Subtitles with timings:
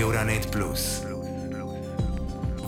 [0.00, 0.56] Euronet.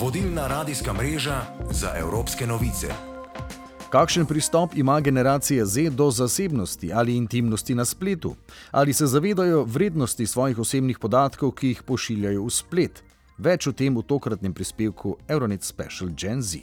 [0.01, 2.87] Vodilna radijska mreža za evropske novice.
[3.91, 8.35] Kakšen pristop ima generacija Z do zasebnosti ali intimnosti na spletu?
[8.71, 13.02] Ali se zavedajo vrednosti svojih osebnih podatkov, ki jih pošiljajo v splet?
[13.38, 16.58] Več o tem v tokratnem prispevku Euronet Special Gen Z.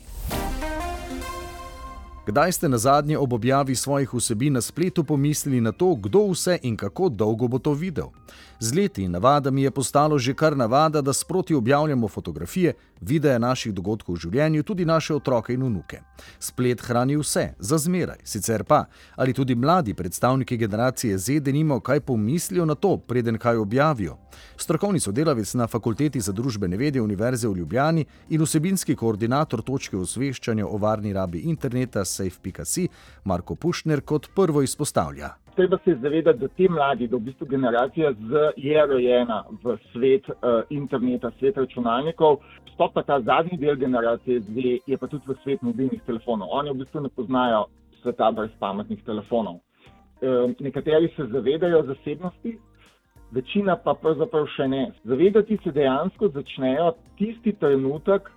[2.25, 6.59] Kdaj ste na zadnje ob objavi svojih vsebin na spletu pomislili na to, kdo vse
[6.63, 8.15] in kako dolgo bo to videl?
[8.63, 13.73] Z leti in navadami je postalo že kar navada, da sproti objavljamo fotografije, videe naših
[13.73, 15.99] dogodkov v življenju, tudi naše otroke in vnuke.
[16.39, 18.85] Splet hrani vse, za zmeraj, sicer pa,
[19.15, 24.17] ali tudi mladi predstavniki generacije Z denimo, kaj pomislijo na to, preden kaj objavijo.
[24.57, 30.67] Strokovni sodelavec na Fakulteti za družbene vede Univerze v Ljubljani in vsebinski koordinator točke osveščanja
[30.67, 32.87] o varni rabi interneta safe.si
[33.25, 35.42] Marko Pušner kot prvo izpostavlja.
[35.55, 40.29] Treba se zavedati, da te mladi, da v bistvu generacija Z je rojena v svet
[40.29, 42.39] uh, interneta, svet računalnikov,
[42.73, 46.49] sploh pa ta zadnji del generacije Z je pa tudi v svet mobilnih telefonov.
[46.51, 47.65] Oni v bistvu ne poznajo
[48.01, 49.59] sveta brez pametnih telefonov.
[50.21, 52.57] Uh, nekateri se zavedajo zasebnosti,
[53.31, 54.87] večina pa pravzaprav še ne.
[55.05, 58.31] Zavedati se dejansko začnejo tisti trenutek,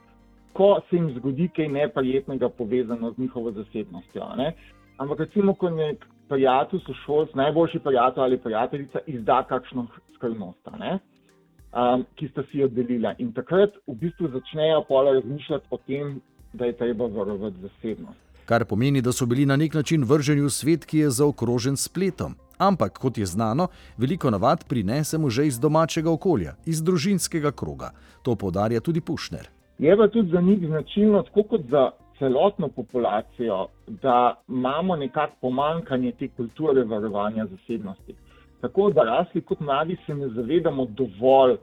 [0.52, 4.28] ko se jim zgodi kaj neprijetnega povezano z njihovo zasebnostjo.
[4.36, 4.52] Ne?
[4.98, 12.28] Ampak recimo, ko nek prijatelj, sošolc, najboljši prijatelj ali prijateljica izda kakšno skrivnost, um, ki
[12.28, 13.14] sta si jo delila.
[13.18, 16.20] In takrat v bistvu začnejo pola razmišljati o tem,
[16.52, 18.18] da je treba varovati zasebnost.
[18.46, 22.36] Kar pomeni, da so bili na nek način vrženi v svet, ki je zaokrožen spletom.
[22.58, 27.90] Ampak, kot je znano, veliko navad prinesemo že iz domačega okolja, iz družinskega kroga.
[28.22, 29.50] To podarja tudi Pušner.
[29.78, 36.12] Je pa tudi za njih značilno, tako kot za celotno populacijo, da imamo nekako pomankanje
[36.12, 38.14] te kulture varovanja zasebnosti.
[38.60, 41.56] Tako da rasli kot mladi se ne zavedamo dovolj,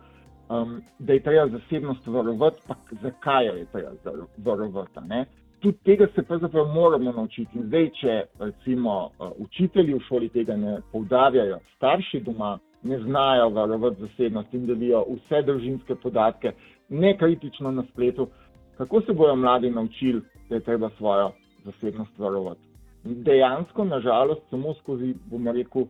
[0.49, 3.89] um, da je treba zasebnost varovati, pa zakaj jo je treba
[4.37, 4.99] varovati.
[5.07, 5.25] Ne?
[5.59, 7.57] Tudi tega se pravzaprav moramo naučiti.
[7.57, 13.49] In zdaj, če recimo uh, učitelji v šoli tega ne poudarjajo, starši doma ne znajo
[13.49, 16.51] varovati zasebnost in delijo vse družinske podatke,
[16.89, 18.27] ne kritično na spletu,
[18.77, 20.21] kako se bodo mladi naučili,
[20.53, 21.31] da je treba svojo
[21.65, 22.61] zasebnost varovati.
[23.03, 25.85] Dejansko, nažalost, samo skozi, bomo rekel,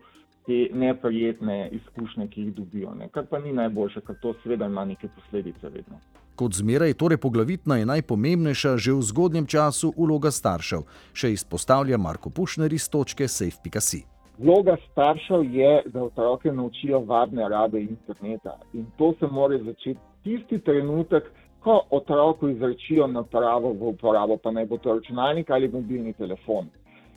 [0.46, 2.94] te neprijetne izkušnje, ki jih dobijo.
[2.96, 3.10] Ne.
[3.12, 6.00] Kar pa ni najboljše, ker to seveda ima neke posledice vedno.
[6.36, 12.30] Kot zmeraj, torej poglavitna je najpomembnejša že v zgodnjem času vloga staršev, še izpostavlja Marko
[12.30, 14.04] Pušner iz točke safe.si.
[14.38, 20.60] Vloga staršev je, da otroke naučijo varne rabe interneta in to se mora začeti tisti
[20.60, 21.24] trenutek,
[21.64, 26.68] ko otroku izrečijo napravo v uporabo, pa naj bo to računalnik ali mobilni telefon.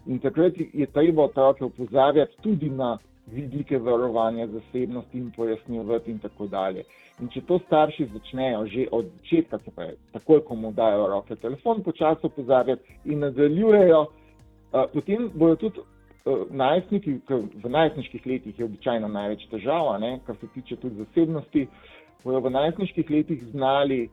[0.07, 6.47] In takrat je treba otroke upozarjati tudi na vidike varovanja zasebnosti in pojasnjevati in tako
[6.47, 6.85] dalje.
[7.21, 11.37] In če to starši začnejo že od začetka, se pravi, takoj, ko mu dajo roke
[11.37, 14.07] telefon, počasi opozarjati in nadaljujejo,
[14.93, 15.81] potem bodo tudi
[16.51, 17.21] najstniki,
[17.65, 21.67] v najstniških letih je običajno največ težava, kar se tiče tudi zasebnosti,
[22.25, 24.09] bodo v najstniških letih znali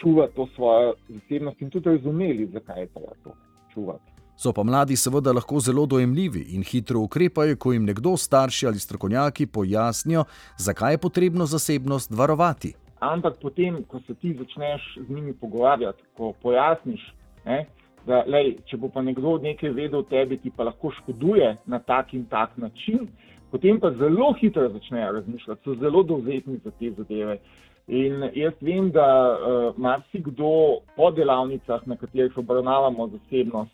[0.00, 3.34] čuvati to svojo zasebnost in tudi razumeli, zakaj je treba to
[3.74, 4.14] čuvati.
[4.36, 8.78] So pa mladi seveda lahko zelo dojemljivi in hitro ukrepajo, ko jim nekdo, starši ali
[8.78, 10.24] strokovnjaki pojasnijo,
[10.58, 12.74] zakaj je potrebno zasebnost varovati.
[13.00, 17.00] Ampak potem, ko se ti začneš z njimi pogovarjati, ko pojasniš,
[17.44, 17.66] ne,
[18.06, 21.78] da lej, če bo pa nekdo nekaj vedel o tebi, ki pa lahko škoduje na
[21.78, 23.06] tak in tak način,
[23.50, 27.38] potem pa zelo hitro začnejo razmišljati, so zelo dovzetni za te zadeve.
[27.86, 33.72] In jaz vem, da uh, marsikdo po delavnicah, na katerih obravnavamo zasebnost,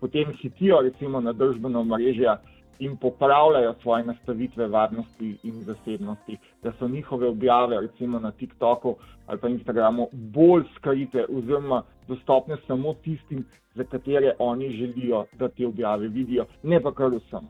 [0.00, 2.36] potem hitijo recimo na družbeno mrežje
[2.80, 8.96] in popravljajo svoje nastavitve varnosti in zasebnosti, da so njihove objave recimo na TikToku
[9.26, 15.66] ali pa Instagramu bolj skrite oziroma dostopne samo tistim, za katere oni želijo, da te
[15.66, 17.46] objave vidijo, ne pa kar vsem.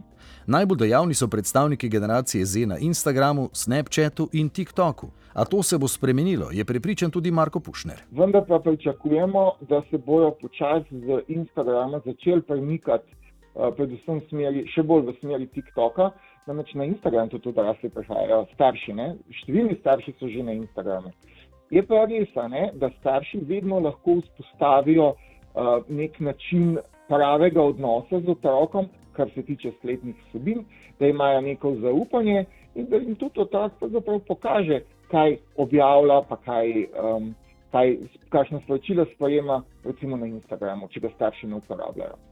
[0.47, 5.09] Najbolj dejavni so predstavniki generacije Z na Instagramu, Snapchatu in TikToku.
[5.33, 8.03] A to se bo spremenilo, je prepričan tudi Marko Pušner.
[8.11, 13.15] Vendar pa pričakujemo, da se bojo počasi z Instagrama začeli premikati,
[13.55, 16.11] predvsem smeri, še bolj v smeri TikToka.
[16.49, 19.09] Namreč na Instagram tudi odrasli prihajajo, starši, ne?
[19.43, 21.13] številni starši so že na Instagramu.
[21.71, 28.33] Je pa res, ne, da starši vedno lahko vzpostavijo uh, nek način pravega odnosa z
[28.35, 30.65] otrokom, kar se tiče spletnih vsebin,
[30.99, 32.45] da imajo neko zaupanje
[32.75, 34.81] in da jim tudi otrok pokaže,
[35.11, 37.35] kaj objavlja, pa kaj, um,
[37.73, 37.97] kaj,
[38.31, 42.30] kakšno sporočilo sprejema, recimo na Instagramu, če ga starši ne uporabljajo.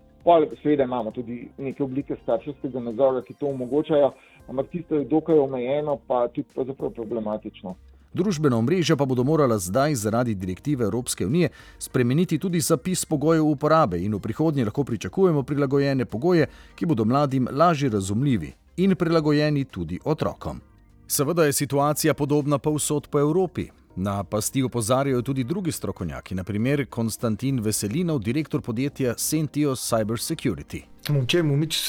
[0.63, 4.13] Seveda imamo tudi neke oblike starševskega nadzora, ki to omogočajo,
[4.49, 6.49] ampak tisto je dokaj omejeno, pa tudi
[6.95, 7.75] problematično.
[8.13, 11.49] Družbena omrežja pa bodo morala zdaj zaradi direktive Evropske unije
[11.79, 17.49] spremeniti tudi zapis pogojev uporabe in v prihodnje lahko pričakujemo prilagojene pogoje, ki bodo mladim
[17.53, 20.61] lažje razumljivi in prilagojeni tudi otrokom.
[21.07, 23.69] Seveda je situacija podobna povsod po Evropi.
[24.01, 30.83] Na pasti opozarjajo tudi drugi strokovnjaki, naprimer Konstantin Veselinov, direktor podjetja Sentio Cyber Security.
[31.09, 31.81] Momče, momič,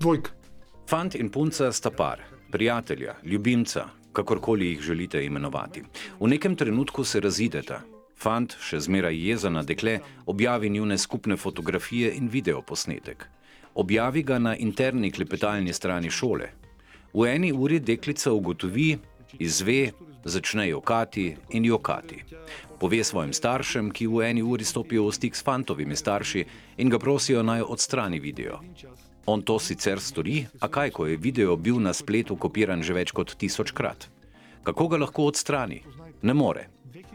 [0.00, 0.30] dvojk.
[0.90, 5.84] Fant in punca sta par, prijatelja, ljubimca, kakorkoli jih želite imenovati.
[6.20, 7.80] V nekem trenutku se razideta.
[8.18, 13.28] Fant, še zmeraj jezen na dekle, objavi njune skupne fotografije in videoposnetek.
[13.74, 16.50] Objavi ga na interni klepetalni strani šole.
[17.14, 18.98] V eni uri deklica ugotovi,
[19.38, 19.92] izve,
[20.24, 22.24] začne jokati in jokati.
[22.80, 26.44] Pove svojim staršem, ki v eni uri stopijo v stik s fantovimi starši
[26.76, 28.60] in ga prosijo naj odstrani video.
[29.26, 33.12] On to sicer stori, a kaj, ko je video bil na spletu kopiran že več
[33.14, 34.08] kot tisočkrat?
[34.62, 35.82] Kako ga lahko odstrani?
[36.22, 36.66] Ne more.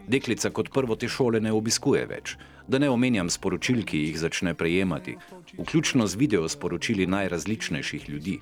[0.07, 2.35] Deklica kot prvo te šole ne obiskuje več,
[2.67, 5.15] da ne omenjam sporočil, ki jih začne prejemati,
[5.57, 8.37] vključno z video sporočili najrazličnejših ljudi.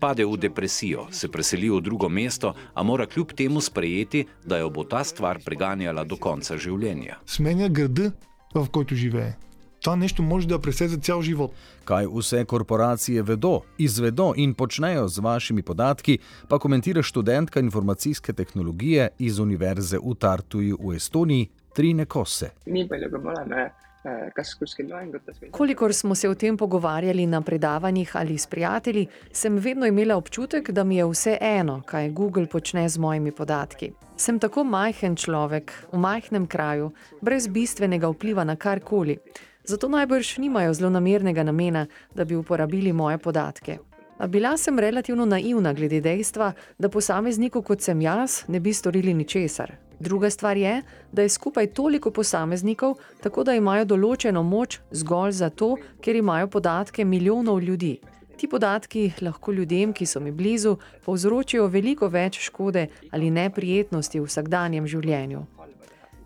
[0.00, 4.70] Pade v depresijo, se preseli v drugo mesto, a mora kljub temu sprejeti, da jo
[4.70, 7.20] bo ta stvar preganjala do konca življenja.
[7.26, 8.12] Smenja grd,
[8.54, 9.36] v който живее.
[9.81, 11.51] ta nešto može da preseze cel život.
[11.85, 16.17] Kaj vse korporacije vedo, izvedo in počnejo z vašimi podatki,
[16.47, 22.49] pa komentira študentka informacijske tehnologije iz Univerze u Tartuju v Estoniji Trine Kose.
[22.65, 23.61] Ni palju, kui me oleme
[24.03, 25.51] äh, kas kuskil loengutes või.
[25.51, 30.71] kolikor smo se o tem pogovarjali na predavanjih ali s prijatelji, sem vedno imela občutek,
[30.71, 33.91] da mi je vse eno, kaj Google počne z mojimi podatki.
[34.17, 36.91] Sem tako majhen človek, v majhnem kraju,
[37.21, 39.17] brez bistvenega vpliva na karkoli.
[39.63, 43.77] Zato najbrž nimajo zelo namernega namena, da bi uporabili moje podatke.
[44.17, 49.13] A bila sem relativno naivna glede dejstva, da posamezniku kot sem jaz ne bi storili
[49.13, 49.71] ničesar.
[49.99, 50.81] Druga stvar je,
[51.11, 57.05] da je skupaj toliko posameznikov, tako da imajo določeno moč zgolj zato, ker imajo podatke
[57.05, 57.99] milijonov ljudi.
[58.37, 64.25] Ti podatki lahko ljudem, ki so mi blizu, povzročijo veliko več škode ali neprijetnosti v
[64.25, 65.45] vsakdanjem življenju.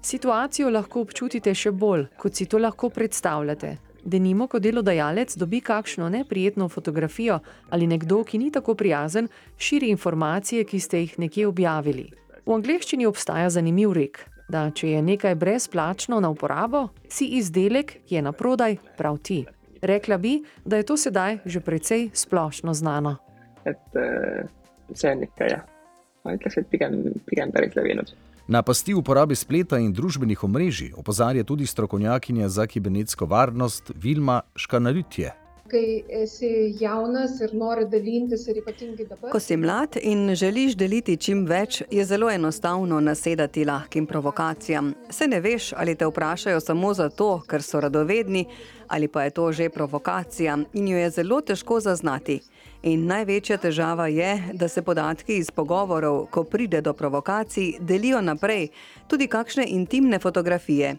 [0.05, 3.71] Situacijo lahko občutite še bolj, kot si to lahko predstavljate.
[4.05, 7.39] Denimo, ko delodajalec dobi kakšno neprijetno fotografijo
[7.73, 12.05] ali nekdo, ki ni tako prijazen, širi informacije, ki ste jih nekje objavili.
[12.45, 18.19] V angleščini obstaja zanimiv rek, da če je nekaj brezplačno na uporabo, si izdelek, ki
[18.19, 19.39] je na prodaj, prav ti.
[19.81, 20.35] Rekla bi,
[20.65, 23.15] da je to sedaj že precej splošno znano.
[23.65, 24.45] et eh,
[24.93, 25.65] see on ikka jah,
[26.21, 28.13] ma ütleks, et pigem, pigem päris levinud.
[28.47, 35.31] Na pasti uporabe spleta in družbenih omrežij opozarja tudi strokovnjakinja za kibernetsko varnost Vilma Škanaritje.
[39.09, 39.31] dabar.
[39.31, 44.93] Ko si mlad in želiš deliti čim več, je zelo enostavno nasedati lahkim provokacijam.
[45.09, 48.45] Se ne veš, ali te vprašajo samo zato, ker so radovedni,
[48.87, 52.39] ali pa je to že provokacija in jo je zelo težko zaznati.
[52.85, 58.67] In največja težava je, da se podatki iz pogovorov, ko pride do provokacij, delijo naprej,
[59.07, 60.95] tudi kakšne intimne fotografije.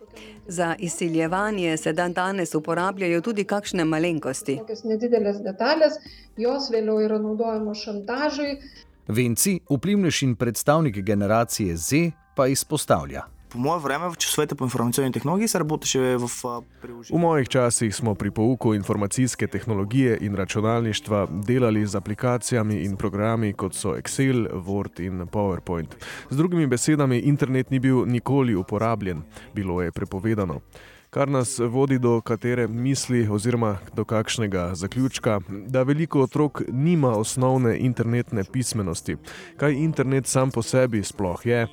[0.46, 4.58] Za izsiljevanje se dan danes uporabljajo tudi kakšne malenkosti.
[4.84, 6.00] Nedidelės detalės,
[6.36, 8.58] jos vėliau yra naudojamos šantažui,
[9.06, 13.22] Venci, vplivnež in predstavnik generacije Z, pa izpostavlja
[13.55, 17.19] По мое време в часовете по информационни технологии се работеше в а, V приложение.
[17.19, 23.73] mojih časih smo pri pouku informacijske tehnologije in računalništva delali z aplikacijami in programi kot
[23.75, 25.95] so Excel, Word in PowerPoint.
[26.29, 29.21] Z drugimi besedami, internet ni bil nikoli uporabljen,
[29.53, 30.59] bilo je prepovedano.
[31.09, 37.79] Kar nas vodi do katere misli oziroma do kakšnega zaključka, da veliko otrok nima osnovne
[37.79, 39.17] internetne pismenosti.
[39.57, 41.67] Kaj internet sam po sebi sploh je,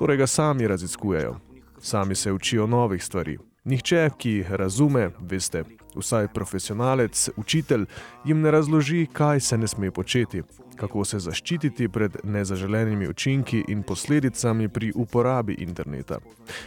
[0.00, 1.36] torej ga sami raziskujejo.
[1.80, 3.38] Sami se učijo novih stvari.
[3.64, 5.64] Nihče, ki razume, veste,
[5.94, 7.84] vsaj profesionalec, učitelj,
[8.24, 10.42] jim ne razloži, kaj se ne sme početi,
[10.80, 16.18] kako se zaščititi pred nezaželenimi učinki in posledicami pri uporabi interneta.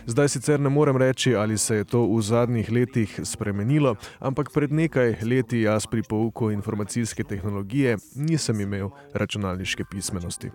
[0.06, 4.72] Zdaj sicer ne morem reči, ali se je to v zadnjih letih spremenilo, ampak pred
[4.72, 10.52] nekaj leti jaz pri pouku informacijske tehnologije nisem imel računalniške pismenosti.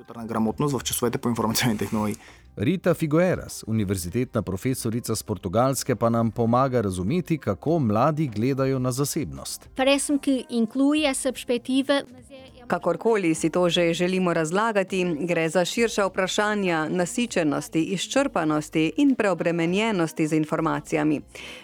[2.59, 9.69] Rita Figueras, univerzitetna profesorica z Portugalske, pa nam pomaga razumeti, kako mladi gledajo na zasebnost.
[9.77, 15.65] Parece-me que inclui essa perspectiva, mas é Kakorkoli si to že želimo razlagati, gre za
[15.65, 21.21] širša vprašanja nasičenosti, izčrpanosti in preobremenjenosti z informacijami.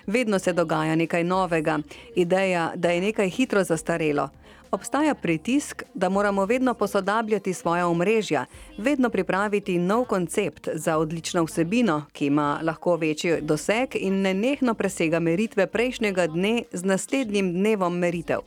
[0.07, 1.79] Vedno se dogaja nekaj novega,
[2.17, 4.29] ideja, da je nekaj hitro zastarelo.
[4.71, 8.47] Obstaja pritisk, da moramo vedno posodabljati svoja omrežja,
[8.79, 15.21] vedno pripraviti nov koncept za odlično vsebino, ki ima lahko večji doseg in nenehno presega
[15.21, 18.39] meritve prejšnjega dne z naslednjim dnevom meritev.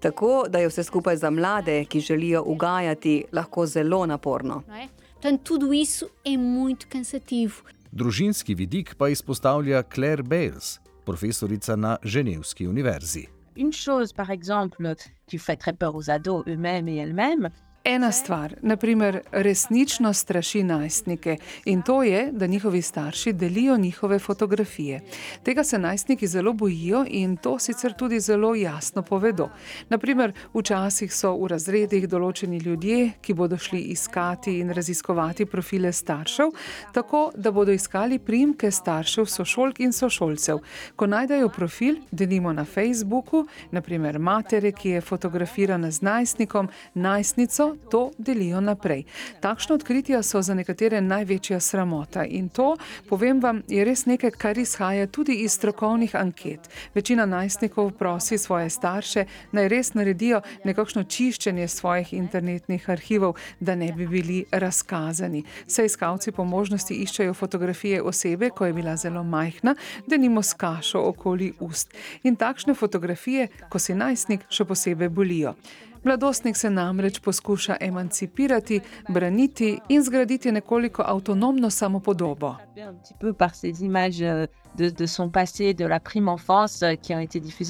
[0.00, 4.62] Tako da je vse skupaj za mlade, ki želijo ugajati, lahko zelo naporno.
[7.92, 13.26] Družinski vidik pa izpostavlja Claire Bales, profesorica na Ženevski univerzi.
[13.56, 14.94] Une chose, par exemple,
[15.26, 17.48] qui fait très peur aux ados eux-mêmes et elles-mêmes,
[17.88, 25.00] Ena stvar, naprimer, resnično straši najstnike in to je, da njihovi starši delijo njihove fotografije.
[25.42, 29.48] Tega se najstniki zelo bojijo in to sicer tudi zelo jasno povedo.
[29.88, 36.50] Naprimer, včasih so v razredih določeni ljudje, ki bodo šli iskati in raziskovati profile staršev,
[36.92, 40.58] tako da bodo iskali primke staršev, sošolk in sošolcev.
[40.96, 48.10] Ko najdejo profil, denimo na Facebooku, naprimer matere, ki je fotografirana z najstnikom, najstnico, to
[48.18, 49.04] delijo naprej.
[49.40, 52.76] Takšno odkritje so za nekatere največja sramota in to,
[53.08, 56.68] povem vam, je res nekaj, kar izhaja tudi iz strokovnih anket.
[56.94, 63.92] Večina najstnikov prosi svoje starše, naj res naredijo nekakšno čiščenje svojih internetnih arhivov, da ne
[63.92, 65.44] bi bili razkazani.
[65.66, 69.74] Vse iskalci po možnosti iščejo fotografije osebe, ko je bila zelo majhna,
[70.06, 71.94] da nimo s kašo okoli ust.
[72.22, 75.54] In takšne fotografije, ko si najstnik, še posebej bolijo.
[76.06, 82.54] Mladostnik se namreč poskuša emancipirati, braniti in zgraditi nekoliko avtonomno samopodobo.
[82.76, 82.84] Les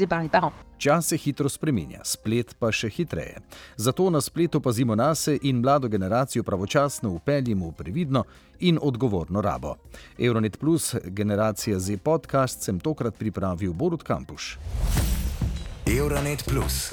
[0.09, 0.55] parents.
[0.79, 3.41] Čas se hitro spreminja, splet pa še hitreje.
[3.77, 8.25] Zato na spletu pazimo na se in mlado generacijo pravočasno upeljimo v previdno
[8.61, 9.77] in odgovorno rabo.
[10.19, 14.59] Euronet Plus, generacija Z podcast, sem tokrat pripravil Borut Kampuš.
[15.87, 16.93] Euronet Plus